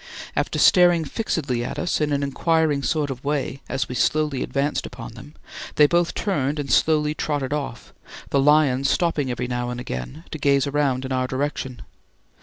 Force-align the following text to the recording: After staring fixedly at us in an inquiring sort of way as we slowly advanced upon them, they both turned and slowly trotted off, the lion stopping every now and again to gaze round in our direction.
After 0.35 0.57
staring 0.57 1.05
fixedly 1.05 1.63
at 1.63 1.77
us 1.77 2.01
in 2.01 2.11
an 2.11 2.23
inquiring 2.23 2.81
sort 2.81 3.11
of 3.11 3.23
way 3.23 3.61
as 3.69 3.87
we 3.87 3.93
slowly 3.93 4.41
advanced 4.41 4.87
upon 4.87 5.13
them, 5.13 5.35
they 5.75 5.85
both 5.85 6.15
turned 6.15 6.57
and 6.57 6.71
slowly 6.71 7.13
trotted 7.13 7.53
off, 7.53 7.93
the 8.31 8.39
lion 8.41 8.83
stopping 8.83 9.29
every 9.29 9.45
now 9.47 9.69
and 9.69 9.79
again 9.79 10.23
to 10.31 10.39
gaze 10.39 10.65
round 10.65 11.05
in 11.05 11.11
our 11.11 11.27
direction. 11.27 11.83